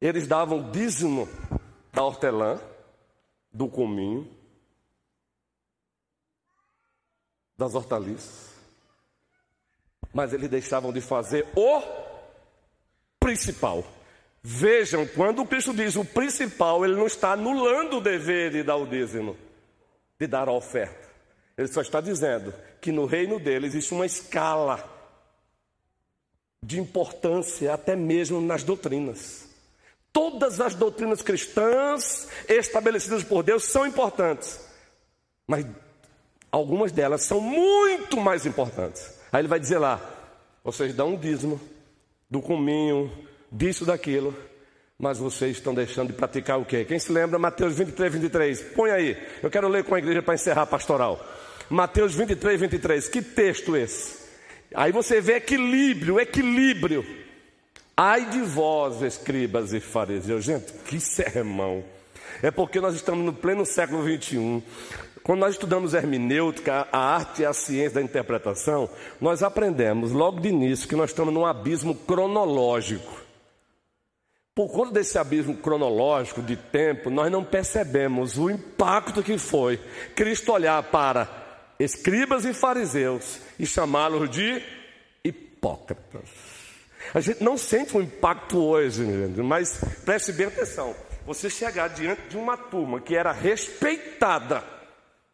Eles 0.00 0.26
davam 0.26 0.70
dízimo 0.70 1.28
da 1.92 2.02
hortelã, 2.02 2.60
do 3.52 3.68
cominho, 3.68 4.28
das 7.56 7.74
hortaliças, 7.74 8.52
mas 10.12 10.32
eles 10.32 10.50
deixavam 10.50 10.92
de 10.92 11.00
fazer 11.00 11.46
o 11.56 11.80
principal. 13.20 13.84
Vejam, 14.46 15.06
quando 15.06 15.46
Cristo 15.46 15.72
diz 15.72 15.96
o 15.96 16.04
principal, 16.04 16.84
ele 16.84 16.94
não 16.94 17.06
está 17.06 17.32
anulando 17.32 17.96
o 17.96 18.00
dever 18.00 18.50
de 18.50 18.62
dar 18.62 18.76
o 18.76 18.86
dízimo, 18.86 19.38
de 20.20 20.26
dar 20.26 20.48
a 20.48 20.52
oferta. 20.52 21.08
Ele 21.56 21.66
só 21.66 21.80
está 21.80 21.98
dizendo 21.98 22.52
que 22.78 22.92
no 22.92 23.06
reino 23.06 23.40
dele 23.40 23.66
existe 23.66 23.94
uma 23.94 24.04
escala 24.04 24.86
de 26.62 26.78
importância, 26.78 27.72
até 27.72 27.96
mesmo 27.96 28.38
nas 28.38 28.62
doutrinas. 28.62 29.48
Todas 30.12 30.60
as 30.60 30.74
doutrinas 30.74 31.22
cristãs 31.22 32.28
estabelecidas 32.46 33.24
por 33.24 33.42
Deus 33.42 33.64
são 33.64 33.86
importantes, 33.86 34.60
mas 35.46 35.64
algumas 36.52 36.92
delas 36.92 37.22
são 37.22 37.40
muito 37.40 38.18
mais 38.18 38.44
importantes. 38.44 39.10
Aí 39.32 39.40
ele 39.40 39.48
vai 39.48 39.58
dizer 39.58 39.78
lá: 39.78 39.98
vocês 40.62 40.94
dão 40.94 41.14
um 41.14 41.18
dízimo 41.18 41.58
do 42.28 42.42
cominho, 42.42 43.10
disso, 43.54 43.86
daquilo, 43.86 44.36
mas 44.98 45.18
vocês 45.18 45.56
estão 45.56 45.72
deixando 45.72 46.08
de 46.08 46.14
praticar 46.14 46.58
o 46.58 46.64
quê? 46.64 46.84
Quem 46.84 46.98
se 46.98 47.12
lembra? 47.12 47.38
Mateus 47.38 47.76
23, 47.76 48.12
23. 48.12 48.62
Põe 48.74 48.90
aí. 48.90 49.16
Eu 49.42 49.50
quero 49.50 49.68
ler 49.68 49.84
com 49.84 49.94
a 49.94 49.98
igreja 49.98 50.22
para 50.22 50.34
encerrar 50.34 50.62
a 50.62 50.66
pastoral. 50.66 51.24
Mateus 51.70 52.14
23, 52.14 52.60
23. 52.60 53.08
Que 53.08 53.22
texto 53.22 53.76
esse? 53.76 54.24
Aí 54.74 54.92
você 54.92 55.20
vê 55.20 55.36
equilíbrio, 55.36 56.18
equilíbrio. 56.18 57.04
Ai 57.96 58.28
de 58.28 58.40
vós, 58.40 59.02
escribas 59.02 59.72
e 59.72 59.78
fariseus. 59.78 60.44
Gente, 60.44 60.72
que 60.84 60.98
sermão. 60.98 61.84
É 62.42 62.50
porque 62.50 62.80
nós 62.80 62.94
estamos 62.94 63.24
no 63.24 63.32
pleno 63.32 63.64
século 63.64 64.02
21. 64.02 64.62
Quando 65.22 65.40
nós 65.40 65.54
estudamos 65.54 65.94
hermenêutica, 65.94 66.86
a 66.92 66.98
arte 66.98 67.42
e 67.42 67.46
a 67.46 67.52
ciência 67.52 67.94
da 67.94 68.02
interpretação, 68.02 68.90
nós 69.20 69.42
aprendemos 69.42 70.12
logo 70.12 70.40
de 70.40 70.48
início 70.48 70.88
que 70.88 70.96
nós 70.96 71.10
estamos 71.10 71.32
num 71.32 71.46
abismo 71.46 71.94
cronológico. 71.94 73.23
Por 74.54 74.68
conta 74.68 74.92
desse 74.92 75.18
abismo 75.18 75.56
cronológico 75.56 76.40
de 76.40 76.56
tempo, 76.56 77.10
nós 77.10 77.30
não 77.30 77.42
percebemos 77.42 78.38
o 78.38 78.48
impacto 78.48 79.20
que 79.20 79.36
foi 79.36 79.78
Cristo 80.14 80.52
olhar 80.52 80.80
para 80.84 81.28
escribas 81.76 82.44
e 82.44 82.54
fariseus 82.54 83.40
e 83.58 83.66
chamá-los 83.66 84.30
de 84.30 84.62
hipócritas. 85.24 86.28
A 87.12 87.20
gente 87.20 87.42
não 87.42 87.58
sente 87.58 87.96
um 87.96 88.00
impacto 88.00 88.62
hoje, 88.62 89.02
mas 89.42 89.80
preste 90.04 90.30
bem 90.32 90.46
atenção. 90.46 90.94
Você 91.26 91.50
chegar 91.50 91.88
diante 91.88 92.28
de 92.28 92.36
uma 92.36 92.56
turma 92.56 93.00
que 93.00 93.16
era 93.16 93.32
respeitada, 93.32 94.62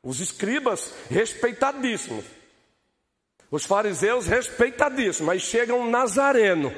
os 0.03 0.21
escribas 0.21 0.95
respeitadíssimos, 1.11 2.25
os 3.50 3.67
fariseus 3.67 4.27
respeitadíssimos, 4.27 5.21
mas 5.21 5.43
chega 5.43 5.75
um 5.75 5.91
nazareno 5.91 6.73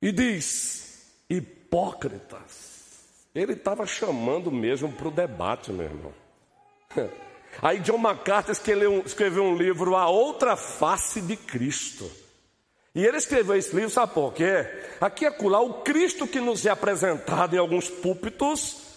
e 0.00 0.12
diz: 0.12 1.22
hipócritas. 1.28 2.68
Ele 3.34 3.52
estava 3.52 3.86
chamando 3.86 4.50
mesmo 4.50 4.90
para 4.92 5.08
o 5.08 5.12
debate, 5.12 5.70
meu 5.70 5.86
irmão. 5.86 6.14
Aí 7.62 7.80
John 7.80 7.98
MacArthur 7.98 8.52
escreveu 8.52 9.42
um, 9.44 9.56
livro, 9.56 9.96
A 9.96 10.08
Outra 10.08 10.56
Face 10.56 11.20
de 11.20 11.36
Cristo. 11.36 12.10
E 12.94 13.04
ele 13.04 13.16
escreveu 13.16 13.56
esse 13.56 13.74
livro, 13.74 13.90
sabe 13.90 14.12
por 14.12 14.32
quê? 14.32 14.66
Aqui 15.00 15.24
é 15.24 15.28
acolá, 15.28 15.60
o 15.60 15.82
Cristo 15.82 16.26
que 16.26 16.40
nos 16.40 16.64
é 16.66 16.70
apresentado 16.70 17.54
em 17.54 17.58
alguns 17.58 17.88
púlpitos 17.88 18.88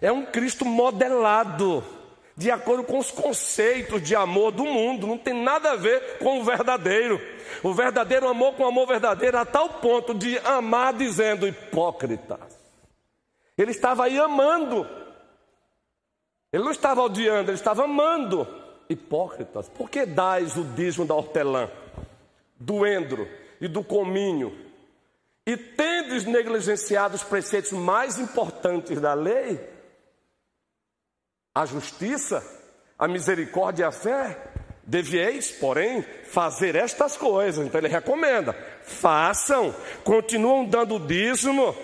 é 0.00 0.10
um 0.10 0.24
Cristo 0.26 0.64
modelado, 0.64 1.84
de 2.36 2.50
acordo 2.50 2.84
com 2.84 2.98
os 2.98 3.10
conceitos 3.10 4.02
de 4.02 4.14
amor 4.14 4.50
do 4.50 4.64
mundo, 4.64 5.06
não 5.06 5.18
tem 5.18 5.34
nada 5.34 5.72
a 5.72 5.76
ver 5.76 6.18
com 6.18 6.40
o 6.40 6.44
verdadeiro. 6.44 7.20
O 7.62 7.72
verdadeiro 7.72 8.28
amor 8.28 8.54
com 8.54 8.64
o 8.64 8.66
amor 8.66 8.86
verdadeiro, 8.86 9.38
a 9.38 9.44
tal 9.44 9.68
ponto 9.68 10.14
de 10.14 10.38
amar 10.38 10.94
dizendo 10.94 11.46
hipócritas. 11.46 12.58
Ele 13.56 13.70
estava 13.70 14.04
aí 14.04 14.18
amando, 14.18 14.88
ele 16.52 16.64
não 16.64 16.72
estava 16.72 17.02
odiando, 17.02 17.50
ele 17.50 17.58
estava 17.58 17.84
amando. 17.84 18.46
Hipócritas, 18.88 19.68
por 19.68 19.88
que 19.88 20.04
dais 20.04 20.56
o 20.56 20.64
dízimo 20.64 21.06
da 21.06 21.14
hortelã? 21.14 21.70
do 22.58 22.86
endro 22.86 23.28
e 23.60 23.68
do 23.68 23.82
cominho, 23.82 24.56
e 25.46 25.56
tendes 25.56 26.24
negligenciado 26.24 27.14
os 27.14 27.22
preceitos 27.22 27.72
mais 27.72 28.18
importantes 28.18 29.00
da 29.00 29.12
lei, 29.12 29.60
a 31.54 31.64
justiça, 31.64 32.44
a 32.98 33.06
misericórdia 33.06 33.84
e 33.84 33.86
a 33.86 33.92
fé, 33.92 34.52
devieis, 34.82 35.52
porém, 35.52 36.02
fazer 36.24 36.74
estas 36.74 37.16
coisas. 37.16 37.66
Então 37.66 37.80
ele 37.80 37.88
recomenda: 37.88 38.52
façam, 38.82 39.74
continuam 40.02 40.64
dando 40.64 40.98
dízimo, 40.98 41.74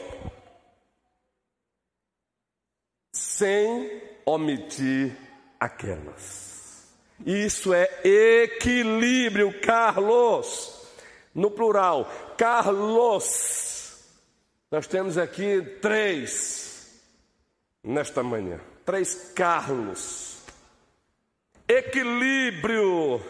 sem 3.12 4.03
omitir 4.27 5.17
aquelas. 5.59 6.50
Isso 7.25 7.75
é 7.75 7.89
equilíbrio, 8.03 9.61
Carlos. 9.61 10.79
No 11.35 11.50
plural, 11.50 12.11
Carlos. 12.37 13.99
Nós 14.71 14.87
temos 14.87 15.19
aqui 15.19 15.62
três 15.81 17.00
nesta 17.85 18.23
manhã. 18.23 18.61
Três 18.90 19.30
Carlos. 19.37 20.38
Equilíbrio. 21.68 23.23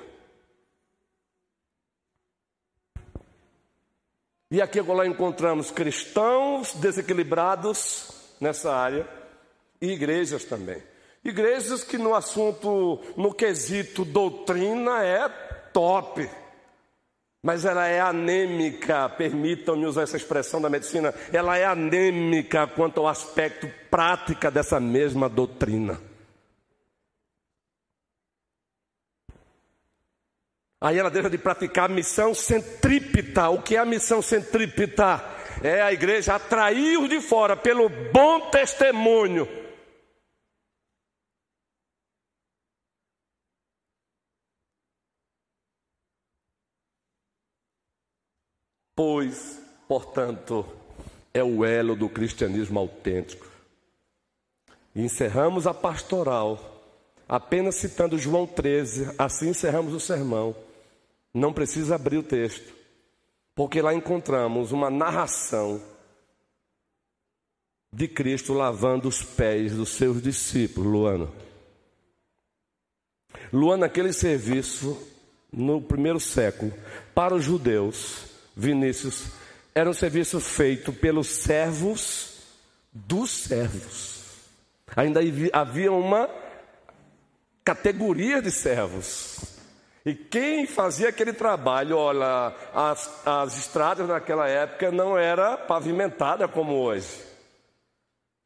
E 4.51 4.63
aqui 4.63 4.81
agora 4.81 5.07
encontramos 5.07 5.71
cristãos 5.71 6.73
desequilibrados 6.73 8.09
nessa 8.41 8.75
área 8.75 9.07
e 9.83 9.89
igrejas 9.89 10.47
também. 10.47 10.83
Igrejas 11.23 11.85
que 11.85 11.99
no 11.99 12.15
assunto, 12.15 12.99
no 13.15 13.35
quesito 13.35 14.03
doutrina, 14.03 15.05
é 15.05 15.29
top. 15.29 16.27
Mas 17.43 17.65
ela 17.65 17.87
é 17.87 18.01
anêmica, 18.01 19.09
permitam-me 19.09 19.87
usar 19.87 20.03
essa 20.03 20.17
expressão 20.17 20.61
da 20.61 20.69
medicina, 20.69 21.15
ela 21.33 21.57
é 21.57 21.65
anêmica 21.65 22.67
quanto 22.67 23.01
ao 23.01 23.09
aspecto 23.09 23.67
prática 23.91 24.51
dessa 24.51 24.79
mesma 24.79 25.27
doutrina. 25.29 25.99
Aí 30.83 30.99
ela 30.99 31.11
deixa 31.11 31.29
de 31.29 31.39
praticar 31.39 31.91
a 31.91 31.93
missão 31.93 32.35
centrípeta. 32.35 33.51
O 33.51 33.61
que 33.61 33.77
é 33.77 33.79
a 33.79 33.85
missão 33.85 34.23
centrípeta? 34.23 35.23
É 35.63 35.83
a 35.83 35.93
igreja 35.93 36.35
atrair 36.35 36.99
os 36.99 37.09
de 37.09 37.21
fora 37.21 37.55
pelo 37.55 37.89
bom 37.89 38.51
testemunho 38.51 39.60
pois, 49.01 49.59
portanto, 49.89 50.63
é 51.33 51.43
o 51.43 51.65
elo 51.65 51.97
do 51.97 52.07
cristianismo 52.07 52.79
autêntico. 52.79 53.47
Encerramos 54.95 55.67
a 55.67 55.73
pastoral, 55.73 56.85
apenas 57.27 57.77
citando 57.77 58.19
João 58.19 58.47
13, 58.47 59.15
assim 59.17 59.49
encerramos 59.49 59.95
o 59.95 60.01
sermão. 60.01 60.55
Não 61.33 61.51
precisa 61.51 61.95
abrir 61.95 62.19
o 62.19 62.23
texto, 62.23 62.75
porque 63.55 63.81
lá 63.81 63.95
encontramos 63.95 64.71
uma 64.71 64.91
narração 64.91 65.81
de 67.91 68.07
Cristo 68.07 68.53
lavando 68.53 69.09
os 69.09 69.23
pés 69.23 69.73
dos 69.73 69.89
seus 69.95 70.21
discípulos, 70.21 70.93
Luana. 70.93 71.29
Luana, 73.51 73.87
aquele 73.87 74.13
serviço 74.13 74.95
no 75.51 75.81
primeiro 75.81 76.21
século, 76.21 76.71
para 77.15 77.35
os 77.35 77.43
judeus, 77.43 78.29
Vinícius, 78.57 79.27
era 79.75 79.89
um 79.89 79.95
serviço 79.95 80.41
feito 80.41 80.93
pelos 80.93 81.29
servos 81.29 82.39
dos 82.93 83.31
servos. 83.31 84.25
Ainda 84.97 85.21
havia 85.53 85.93
uma 85.93 86.29
categoria 87.65 88.43
de 88.43 88.51
servos. 88.51 89.61
E 90.05 90.15
quem 90.15 90.67
fazia 90.67 91.11
aquele 91.11 91.33
trabalho, 91.33 91.97
olha, 91.97 92.55
as, 92.75 93.27
as 93.27 93.59
estradas 93.59 94.09
naquela 94.09 94.49
época 94.49 94.91
não 94.91 95.17
era 95.17 95.57
pavimentada 95.57 96.49
como 96.49 96.75
hoje. 96.75 97.31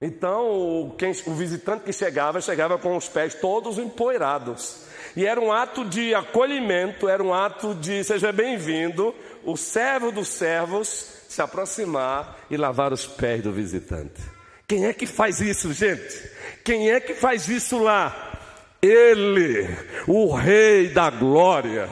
Então, 0.01 0.95
quem, 0.99 1.13
o 1.27 1.35
visitante 1.35 1.85
que 1.85 1.93
chegava, 1.93 2.41
chegava 2.41 2.77
com 2.77 2.97
os 2.97 3.09
pés 3.09 3.35
todos 3.35 3.79
empoeirados. 3.79 4.85
E 5.17 5.25
era 5.25 5.41
um 5.41 5.53
ato 5.53 5.85
de 5.85 6.15
acolhimento, 6.15 7.09
era 7.09 7.23
um 7.23 7.33
ato 7.33 7.75
de 7.75 8.03
seja 8.03 8.33
bem-vindo, 8.33 9.15
o 9.45 9.57
servo 9.57 10.11
dos 10.11 10.29
servos 10.29 11.07
se 11.29 11.43
aproximar 11.43 12.39
e 12.51 12.57
lavar 12.57 12.93
os 12.93 13.07
pés 13.07 13.43
do 13.43 13.53
visitante. 13.53 14.21
Quem 14.67 14.87
é 14.87 14.93
que 14.93 15.07
faz 15.07 15.41
isso, 15.41 15.73
gente? 15.73 16.31
Quem 16.65 16.91
é 16.91 17.01
que 17.01 17.15
faz 17.15 17.49
isso 17.49 17.79
lá? 17.79 18.41
Ele, 18.81 19.67
o 20.07 20.35
Rei 20.35 20.89
da 20.89 21.11
Glória. 21.11 21.89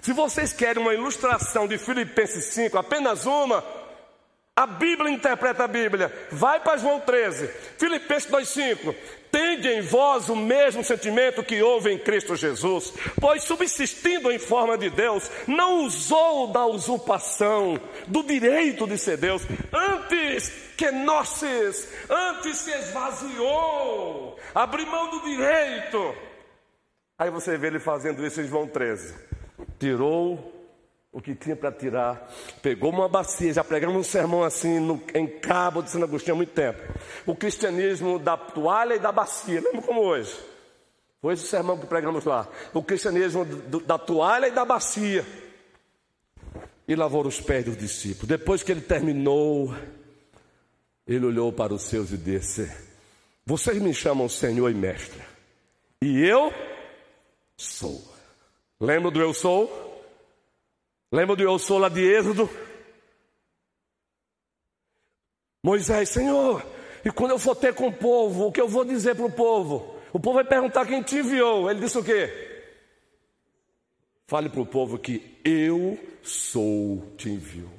Se 0.00 0.12
vocês 0.12 0.52
querem 0.52 0.82
uma 0.82 0.94
ilustração 0.94 1.66
de 1.66 1.78
Filipenses 1.78 2.44
5, 2.46 2.78
apenas 2.78 3.26
uma, 3.26 3.64
a 4.56 4.66
Bíblia 4.66 5.10
interpreta 5.10 5.64
a 5.64 5.68
Bíblia. 5.68 6.10
Vai 6.32 6.58
para 6.60 6.78
João 6.78 6.98
13, 6.98 7.46
Filipenses 7.76 8.30
2,5. 8.30 8.94
Tende 9.30 9.68
em 9.68 9.82
vós 9.82 10.30
o 10.30 10.34
mesmo 10.34 10.82
sentimento 10.82 11.44
que 11.44 11.62
houve 11.62 11.92
em 11.92 11.98
Cristo 11.98 12.34
Jesus, 12.34 12.90
pois 13.20 13.42
subsistindo 13.42 14.32
em 14.32 14.38
forma 14.38 14.78
de 14.78 14.88
Deus, 14.88 15.30
não 15.46 15.84
usou 15.84 16.46
da 16.46 16.64
usurpação, 16.64 17.78
do 18.06 18.22
direito 18.22 18.86
de 18.86 18.96
ser 18.96 19.18
Deus, 19.18 19.42
antes 19.70 20.48
que 20.74 20.90
nosses, 20.90 21.92
antes 22.08 22.56
se 22.56 22.70
esvaziou, 22.70 24.38
abriu 24.54 24.86
mão 24.86 25.10
do 25.10 25.20
direito. 25.20 26.14
Aí 27.18 27.30
você 27.30 27.58
vê 27.58 27.66
ele 27.66 27.78
fazendo 27.78 28.24
isso 28.24 28.40
em 28.40 28.48
João 28.48 28.66
13. 28.66 29.14
Tirou 29.78 30.55
o 31.16 31.20
que 31.22 31.34
tinha 31.34 31.56
para 31.56 31.72
tirar, 31.72 32.30
pegou 32.60 32.90
uma 32.90 33.08
bacia, 33.08 33.50
já 33.50 33.64
pregamos 33.64 33.96
um 33.96 34.02
sermão 34.02 34.44
assim 34.44 34.78
no, 34.78 35.02
em 35.14 35.26
Cabo 35.26 35.80
de 35.80 35.90
Santo 35.90 36.04
Agostinho 36.04 36.34
há 36.34 36.36
muito 36.36 36.52
tempo. 36.52 36.78
O 37.24 37.34
cristianismo 37.34 38.18
da 38.18 38.36
toalha 38.36 38.96
e 38.96 38.98
da 38.98 39.10
bacia, 39.10 39.62
lembra 39.62 39.80
como 39.80 40.02
hoje? 40.02 40.38
Foi 41.22 41.32
esse 41.32 41.44
o 41.44 41.46
sermão 41.46 41.78
que 41.78 41.86
pregamos 41.86 42.26
lá. 42.26 42.46
O 42.74 42.82
cristianismo 42.82 43.46
do, 43.46 43.80
da 43.80 43.96
toalha 43.96 44.48
e 44.48 44.50
da 44.50 44.62
bacia. 44.66 45.24
E 46.86 46.94
lavou 46.94 47.26
os 47.26 47.40
pés 47.40 47.64
dos 47.64 47.78
discípulos. 47.78 48.28
Depois 48.28 48.62
que 48.62 48.70
ele 48.70 48.82
terminou, 48.82 49.74
ele 51.06 51.24
olhou 51.24 51.50
para 51.50 51.72
os 51.72 51.84
seus 51.84 52.12
e 52.12 52.18
disse: 52.18 52.70
Vocês 53.46 53.80
me 53.80 53.94
chamam 53.94 54.28
Senhor 54.28 54.68
e 54.68 54.74
Mestre, 54.74 55.22
e 56.02 56.22
eu 56.22 56.52
sou. 57.56 58.04
Lembra 58.78 59.10
do 59.10 59.18
eu 59.18 59.32
sou? 59.32 59.85
Lembra 61.10 61.36
do 61.36 61.42
eu 61.42 61.58
sou 61.58 61.78
lá 61.78 61.88
de 61.88 62.02
Êxodo? 62.02 62.48
Moisés, 65.62 66.08
Senhor, 66.08 66.64
e 67.04 67.10
quando 67.10 67.32
eu 67.32 67.38
for 67.38 67.54
ter 67.54 67.74
com 67.74 67.88
o 67.88 67.92
povo, 67.92 68.46
o 68.46 68.52
que 68.52 68.60
eu 68.60 68.68
vou 68.68 68.84
dizer 68.84 69.14
para 69.14 69.26
o 69.26 69.32
povo? 69.32 69.96
O 70.12 70.20
povo 70.20 70.34
vai 70.36 70.44
perguntar 70.44 70.86
quem 70.86 71.02
te 71.02 71.16
enviou. 71.16 71.70
Ele 71.70 71.80
disse 71.80 71.98
o 71.98 72.04
quê? 72.04 72.30
Fale 74.28 74.48
para 74.48 74.60
o 74.60 74.66
povo 74.66 74.98
que 74.98 75.38
eu 75.44 75.98
sou 76.22 77.12
te 77.16 77.30
enviou. 77.30 77.70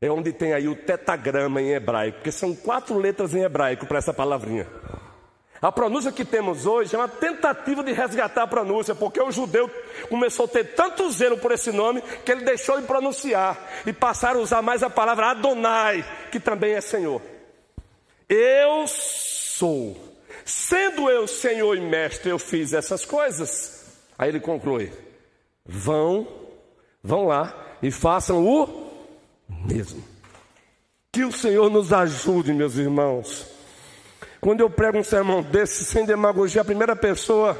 É 0.00 0.10
onde 0.10 0.32
tem 0.32 0.52
aí 0.52 0.66
o 0.66 0.74
tetagrama 0.74 1.60
em 1.60 1.72
hebraico, 1.72 2.18
porque 2.18 2.32
são 2.32 2.54
quatro 2.54 2.96
letras 2.96 3.34
em 3.34 3.42
hebraico 3.42 3.86
para 3.86 3.98
essa 3.98 4.14
palavrinha. 4.14 4.66
A 5.62 5.70
pronúncia 5.70 6.10
que 6.10 6.24
temos 6.24 6.64
hoje 6.64 6.94
é 6.94 6.98
uma 6.98 7.08
tentativa 7.08 7.84
de 7.84 7.92
resgatar 7.92 8.44
a 8.44 8.46
pronúncia, 8.46 8.94
porque 8.94 9.20
o 9.20 9.30
judeu 9.30 9.70
começou 10.08 10.46
a 10.46 10.48
ter 10.48 10.74
tanto 10.74 11.10
zelo 11.10 11.36
por 11.36 11.52
esse 11.52 11.70
nome 11.70 12.00
que 12.24 12.32
ele 12.32 12.44
deixou 12.44 12.80
de 12.80 12.86
pronunciar 12.86 13.58
e 13.84 13.92
passaram 13.92 14.40
a 14.40 14.42
usar 14.42 14.62
mais 14.62 14.82
a 14.82 14.88
palavra 14.88 15.32
Adonai, 15.32 16.02
que 16.32 16.40
também 16.40 16.72
é 16.72 16.80
Senhor. 16.80 17.20
Eu 18.26 18.86
sou, 18.86 19.98
sendo 20.46 21.10
eu 21.10 21.26
Senhor 21.26 21.76
e 21.76 21.80
Mestre, 21.80 22.30
eu 22.30 22.38
fiz 22.38 22.72
essas 22.72 23.04
coisas. 23.04 23.84
Aí 24.16 24.30
ele 24.30 24.40
conclui: 24.40 24.90
vão, 25.66 26.26
vão 27.02 27.26
lá 27.26 27.76
e 27.82 27.90
façam 27.90 28.46
o 28.46 28.90
mesmo. 29.66 30.02
Que 31.12 31.24
o 31.24 31.32
Senhor 31.32 31.68
nos 31.68 31.92
ajude, 31.92 32.54
meus 32.54 32.76
irmãos. 32.76 33.59
Quando 34.40 34.60
eu 34.60 34.70
prego 34.70 34.98
um 34.98 35.04
sermão 35.04 35.42
desse, 35.42 35.84
sem 35.84 36.06
demagogia, 36.06 36.62
a 36.62 36.64
primeira 36.64 36.96
pessoa 36.96 37.58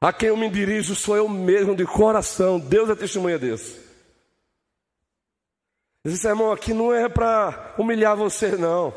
a 0.00 0.12
quem 0.12 0.28
eu 0.28 0.36
me 0.36 0.48
dirijo 0.48 0.94
sou 0.94 1.16
eu 1.16 1.28
mesmo 1.28 1.74
de 1.74 1.84
coração. 1.84 2.58
Deus 2.58 2.88
é 2.88 2.94
testemunha 2.94 3.38
desse. 3.38 3.80
Esse 6.04 6.18
sermão 6.18 6.52
aqui 6.52 6.72
não 6.72 6.92
é 6.92 7.08
para 7.08 7.74
humilhar 7.76 8.16
você, 8.16 8.56
não. 8.56 8.94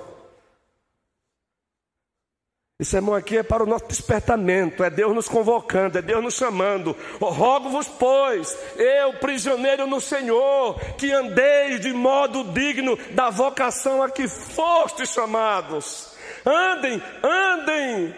Esse 2.81 2.89
sermão 2.89 3.13
aqui 3.13 3.37
é 3.37 3.43
para 3.43 3.61
o 3.61 3.67
nosso 3.67 3.85
despertamento, 3.85 4.83
é 4.83 4.89
Deus 4.89 5.13
nos 5.13 5.27
convocando, 5.29 5.99
é 5.99 6.01
Deus 6.01 6.23
nos 6.23 6.33
chamando. 6.33 6.97
Oh, 7.19 7.29
Rogo-vos, 7.29 7.87
pois, 7.87 8.57
eu, 8.75 9.13
prisioneiro 9.19 9.85
no 9.85 10.01
Senhor, 10.01 10.79
que 10.97 11.11
andeis 11.11 11.79
de 11.79 11.93
modo 11.93 12.43
digno 12.43 12.97
da 13.11 13.29
vocação 13.29 14.01
a 14.01 14.09
que 14.09 14.27
fostes 14.27 15.11
chamados. 15.11 16.15
Andem, 16.43 16.99
andem. 17.23 18.15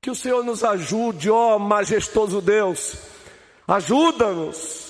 Que 0.00 0.12
o 0.12 0.14
Senhor 0.14 0.44
nos 0.44 0.62
ajude, 0.62 1.32
ó 1.32 1.58
majestoso 1.58 2.40
Deus. 2.40 2.96
Ajuda-nos 3.66 4.83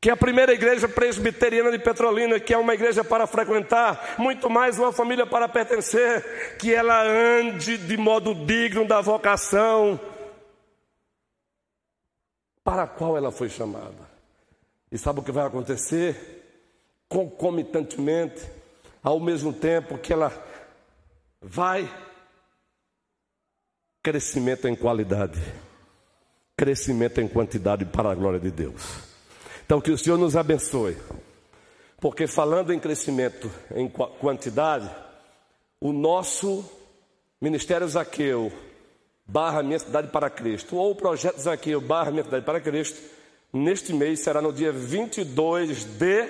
que 0.00 0.10
a 0.10 0.16
primeira 0.16 0.52
igreja 0.52 0.88
presbiteriana 0.88 1.72
de 1.72 1.78
Petrolina, 1.78 2.38
que 2.38 2.54
é 2.54 2.58
uma 2.58 2.74
igreja 2.74 3.02
para 3.02 3.26
frequentar, 3.26 4.14
muito 4.16 4.48
mais 4.48 4.78
uma 4.78 4.92
família 4.92 5.26
para 5.26 5.48
pertencer, 5.48 6.56
que 6.56 6.72
ela 6.72 7.02
ande 7.02 7.76
de 7.76 7.96
modo 7.96 8.32
digno 8.34 8.86
da 8.86 9.00
vocação 9.00 9.98
para 12.62 12.84
a 12.84 12.86
qual 12.86 13.16
ela 13.16 13.32
foi 13.32 13.48
chamada. 13.48 14.08
E 14.92 14.96
sabe 14.96 15.20
o 15.20 15.22
que 15.22 15.32
vai 15.32 15.46
acontecer? 15.46 16.44
Concomitantemente, 17.08 18.46
ao 19.02 19.18
mesmo 19.18 19.52
tempo 19.52 19.98
que 19.98 20.12
ela 20.12 20.32
vai 21.40 21.90
crescimento 24.02 24.68
em 24.68 24.76
qualidade, 24.76 25.40
crescimento 26.56 27.20
em 27.20 27.26
quantidade 27.26 27.84
para 27.84 28.10
a 28.10 28.14
glória 28.14 28.38
de 28.38 28.50
Deus. 28.50 29.07
Então, 29.68 29.82
que 29.82 29.90
o 29.90 29.98
Senhor 29.98 30.16
nos 30.16 30.34
abençoe. 30.34 30.96
Porque 32.00 32.26
falando 32.26 32.72
em 32.72 32.80
crescimento 32.80 33.50
em 33.74 33.86
quantidade, 33.86 34.88
o 35.78 35.92
nosso 35.92 36.64
Ministério 37.38 37.86
Zaqueu 37.86 38.50
barra 39.26 39.62
Minha 39.62 39.78
Cidade 39.78 40.08
para 40.08 40.30
Cristo, 40.30 40.74
ou 40.74 40.92
o 40.92 40.94
Projeto 40.94 41.38
Zaqueu 41.38 41.82
barra 41.82 42.10
Minha 42.10 42.24
Cidade 42.24 42.46
para 42.46 42.62
Cristo, 42.62 42.98
neste 43.52 43.92
mês 43.92 44.20
será 44.20 44.40
no 44.40 44.54
dia 44.54 44.72
22 44.72 45.84
de 45.84 46.26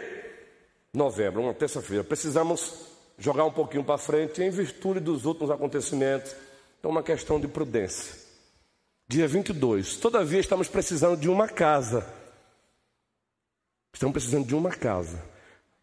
novembro, 0.92 1.42
uma 1.42 1.54
terça-feira. 1.54 2.02
Precisamos 2.02 2.88
jogar 3.16 3.44
um 3.44 3.52
pouquinho 3.52 3.84
para 3.84 3.98
frente 3.98 4.42
em 4.42 4.50
virtude 4.50 4.98
dos 4.98 5.24
últimos 5.24 5.52
acontecimentos. 5.52 6.34
Então, 6.80 6.90
uma 6.90 7.04
questão 7.04 7.38
de 7.38 7.46
prudência. 7.46 8.16
Dia 9.06 9.28
22. 9.28 9.94
Todavia, 9.98 10.40
estamos 10.40 10.66
precisando 10.66 11.16
de 11.16 11.30
uma 11.30 11.46
casa 11.46 12.17
Estão 13.98 14.12
precisando 14.12 14.46
de 14.46 14.54
uma 14.54 14.70
casa. 14.70 15.20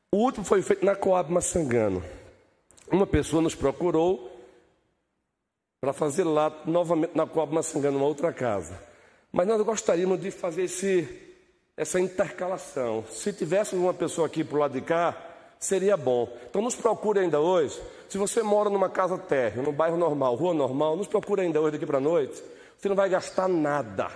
O 0.09 0.19
último 0.19 0.45
foi 0.45 0.61
feito 0.61 0.85
na 0.85 0.95
Coab 0.95 1.29
Massangano. 1.33 2.01
Uma 2.89 3.05
pessoa 3.05 3.41
nos 3.41 3.55
procurou 3.55 4.31
para 5.81 5.91
fazer 5.91 6.23
lá 6.23 6.61
novamente 6.65 7.11
na 7.13 7.27
Coab 7.27 7.53
Massangano 7.53 7.97
uma 7.97 8.05
outra 8.05 8.31
casa. 8.31 8.81
Mas 9.33 9.45
nós 9.45 9.61
gostaríamos 9.63 10.17
de 10.21 10.31
fazer 10.31 10.63
esse, 10.63 11.05
essa 11.75 11.99
intercalação. 11.99 13.03
Se 13.11 13.33
tivéssemos 13.33 13.83
uma 13.83 13.93
pessoa 13.93 14.27
aqui 14.27 14.45
para 14.45 14.55
o 14.55 14.59
lado 14.61 14.71
de 14.71 14.81
cá, 14.81 15.17
seria 15.59 15.97
bom. 15.97 16.33
Então 16.49 16.61
nos 16.61 16.73
procure 16.73 17.19
ainda 17.19 17.41
hoje. 17.41 17.77
Se 18.07 18.17
você 18.17 18.41
mora 18.41 18.69
numa 18.69 18.89
casa 18.89 19.17
térrea, 19.17 19.61
num 19.61 19.73
bairro 19.73 19.97
normal, 19.97 20.35
rua 20.35 20.53
normal, 20.53 20.95
nos 20.95 21.07
procure 21.07 21.41
ainda 21.41 21.59
hoje 21.59 21.73
daqui 21.73 21.85
para 21.85 21.97
a 21.97 22.01
noite. 22.01 22.41
Você 22.77 22.87
não 22.87 22.95
vai 22.95 23.09
gastar 23.09 23.49
nada. 23.49 24.09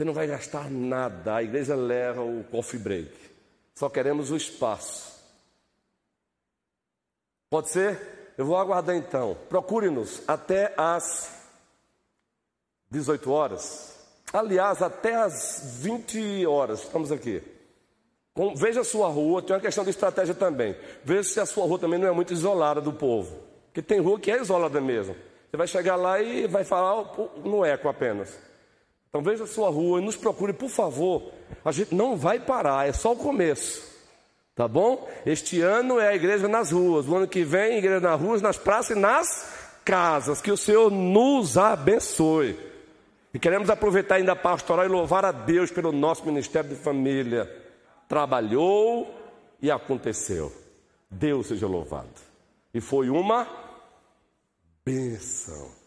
Você 0.00 0.04
não 0.06 0.14
vai 0.14 0.26
gastar 0.26 0.70
nada. 0.70 1.34
A 1.34 1.42
igreja 1.42 1.76
leva 1.76 2.22
o 2.22 2.42
coffee 2.44 2.80
break. 2.80 3.12
Só 3.74 3.90
queremos 3.90 4.30
o 4.30 4.36
espaço. 4.36 5.12
Pode 7.50 7.68
ser? 7.68 8.32
Eu 8.38 8.46
vou 8.46 8.56
aguardar 8.56 8.96
então. 8.96 9.36
Procure-nos 9.50 10.22
até 10.26 10.72
às 10.74 11.30
18 12.90 13.30
horas. 13.30 13.94
Aliás, 14.32 14.80
até 14.80 15.16
às 15.16 15.80
20 15.82 16.46
horas. 16.46 16.84
Estamos 16.84 17.12
aqui. 17.12 17.42
Veja 18.56 18.80
a 18.80 18.84
sua 18.84 19.08
rua, 19.08 19.42
tem 19.42 19.54
uma 19.54 19.60
questão 19.60 19.84
de 19.84 19.90
estratégia 19.90 20.34
também. 20.34 20.74
Veja 21.04 21.24
se 21.24 21.40
a 21.40 21.44
sua 21.44 21.66
rua 21.66 21.78
também 21.78 21.98
não 21.98 22.08
é 22.08 22.12
muito 22.12 22.32
isolada 22.32 22.80
do 22.80 22.94
povo. 22.94 23.38
Porque 23.66 23.82
tem 23.82 24.00
rua 24.00 24.18
que 24.18 24.30
é 24.30 24.40
isolada 24.40 24.80
mesmo. 24.80 25.14
Você 25.50 25.58
vai 25.58 25.66
chegar 25.66 25.96
lá 25.96 26.22
e 26.22 26.46
vai 26.46 26.64
falar 26.64 27.04
no 27.44 27.62
eco 27.66 27.86
apenas. 27.86 28.48
Então 29.10 29.22
veja 29.22 29.42
a 29.42 29.46
sua 29.46 29.68
rua 29.68 30.00
e 30.00 30.04
nos 30.04 30.16
procure, 30.16 30.52
por 30.52 30.70
favor. 30.70 31.32
A 31.64 31.72
gente 31.72 31.94
não 31.94 32.16
vai 32.16 32.38
parar, 32.38 32.88
é 32.88 32.92
só 32.92 33.12
o 33.12 33.16
começo. 33.16 33.90
Tá 34.54 34.68
bom? 34.68 35.08
Este 35.26 35.60
ano 35.60 35.98
é 35.98 36.08
a 36.08 36.14
igreja 36.14 36.46
nas 36.46 36.70
ruas. 36.70 37.08
O 37.08 37.16
ano 37.16 37.26
que 37.26 37.42
vem, 37.42 37.78
igreja 37.78 37.98
nas 37.98 38.20
ruas, 38.20 38.42
nas 38.42 38.56
praças 38.56 38.96
e 38.96 39.00
nas 39.00 39.52
casas. 39.84 40.40
Que 40.40 40.52
o 40.52 40.56
Senhor 40.56 40.90
nos 40.90 41.58
abençoe. 41.58 42.58
E 43.34 43.38
queremos 43.38 43.70
aproveitar 43.70 44.16
ainda 44.16 44.32
a 44.32 44.36
pastoral 44.36 44.84
e 44.84 44.88
louvar 44.88 45.24
a 45.24 45.32
Deus 45.32 45.70
pelo 45.70 45.90
nosso 45.90 46.24
ministério 46.24 46.70
de 46.70 46.76
família. 46.76 47.50
Trabalhou 48.08 49.12
e 49.62 49.70
aconteceu. 49.70 50.52
Deus 51.10 51.48
seja 51.48 51.66
louvado. 51.66 52.08
E 52.72 52.80
foi 52.80 53.10
uma 53.10 53.48
bênção. 54.84 55.79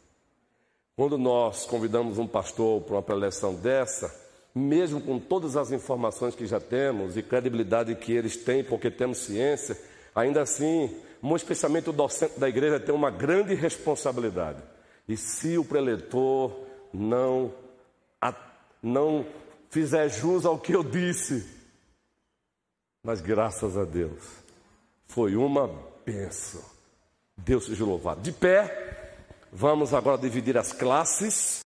Quando 0.96 1.18
nós 1.18 1.66
convidamos 1.66 2.20
um 2.20 2.28
pastor 2.28 2.82
para 2.82 2.96
uma 2.96 3.02
preleção 3.02 3.56
dessa, 3.56 4.14
mesmo 4.54 5.02
com 5.02 5.20
todas 5.20 5.58
as 5.58 5.72
informações 5.72 6.36
que 6.36 6.46
já 6.46 6.60
temos 6.60 7.18
e 7.18 7.24
credibilidade 7.24 7.96
que 7.96 8.12
eles 8.12 8.38
têm, 8.38 8.64
porque 8.64 8.92
temos 8.92 9.18
ciência, 9.20 9.76
ainda 10.14 10.42
assim, 10.42 10.96
especialmente 11.36 11.90
o 11.90 11.94
docente 11.94 12.40
da 12.40 12.48
igreja 12.48 12.80
tem 12.80 12.94
uma 12.94 13.10
grande 13.10 13.56
responsabilidade. 13.56 14.62
E 15.08 15.18
se 15.18 15.58
o 15.58 15.66
preletor 15.66 16.54
não, 16.94 17.52
não 18.82 19.26
fizer 19.70 20.08
jus 20.10 20.46
ao 20.46 20.60
que 20.60 20.74
eu 20.74 20.84
disse, 20.84 21.50
mas 23.04 23.20
graças 23.20 23.76
a 23.76 23.84
Deus, 23.84 24.24
foi 25.08 25.36
uma 25.36 25.68
benção. 26.06 26.62
Deus 27.36 27.66
seja 27.66 27.84
louvado. 27.84 28.22
De 28.22 28.32
pé. 28.32 29.03
Vamos 29.56 29.94
agora 29.94 30.18
dividir 30.18 30.58
as 30.58 30.74
classes. 30.74 31.62